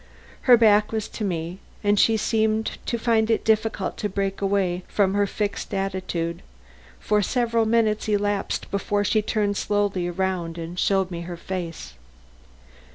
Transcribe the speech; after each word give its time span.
Her 0.49 0.57
back 0.57 0.91
was 0.91 1.07
to 1.09 1.23
me 1.23 1.59
and 1.83 1.99
she 1.99 2.17
seemed 2.17 2.79
to 2.87 2.97
find 2.97 3.29
it 3.29 3.45
difficult 3.45 3.97
to 3.97 4.09
break 4.09 4.41
away 4.41 4.81
from 4.87 5.13
her 5.13 5.27
fixed 5.27 5.75
attitude; 5.75 6.41
for 6.99 7.21
several 7.21 7.67
minutes 7.67 8.09
elapsed 8.09 8.71
before 8.71 9.03
she 9.03 9.21
turned 9.21 9.57
slowly 9.57 10.07
about 10.07 10.57
and 10.57 10.79
showed 10.79 11.11
me 11.11 11.21
her 11.21 11.37
face. 11.37 11.93